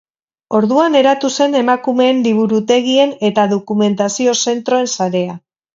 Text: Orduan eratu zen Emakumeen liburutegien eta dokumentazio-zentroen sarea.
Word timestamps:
Orduan 0.59 0.97
eratu 0.99 1.29
zen 1.35 1.53
Emakumeen 1.59 2.25
liburutegien 2.29 3.15
eta 3.33 3.49
dokumentazio-zentroen 3.55 4.93
sarea. 4.99 5.43